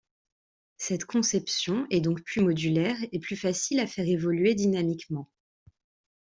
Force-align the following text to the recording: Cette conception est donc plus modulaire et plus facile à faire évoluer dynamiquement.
Cette 0.77 1.05
conception 1.05 1.85
est 1.91 2.01
donc 2.01 2.23
plus 2.23 2.41
modulaire 2.41 2.97
et 3.11 3.19
plus 3.19 3.35
facile 3.35 3.79
à 3.79 3.85
faire 3.85 4.07
évoluer 4.07 4.55
dynamiquement. 4.55 5.29